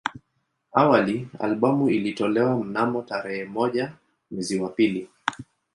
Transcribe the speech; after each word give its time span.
Awali 0.73 1.27
albamu 1.39 1.89
ilitolewa 1.89 2.57
mnamo 2.63 3.01
tarehe 3.01 3.45
moja 3.45 3.93
mwezi 4.31 4.59
wa 4.59 4.69
pili 4.69 5.09